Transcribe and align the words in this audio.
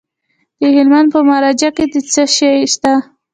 د 0.59 0.61
هلمند 0.75 1.07
په 1.13 1.19
مارجه 1.29 1.69
کې 1.75 1.85
څه 2.13 2.23
شی 2.35 2.53
شته؟ 2.73 2.93